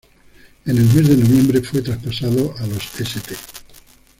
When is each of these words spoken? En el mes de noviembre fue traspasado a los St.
En 0.65 0.75
el 0.79 0.83
mes 0.83 1.07
de 1.07 1.15
noviembre 1.15 1.61
fue 1.61 1.83
traspasado 1.83 2.55
a 2.57 2.65
los 2.65 2.91
St. 2.99 3.35